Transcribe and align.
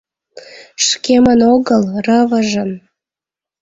Шкемын 0.87 1.39
огыл— 1.53 1.83
рывыжын. 2.05 2.71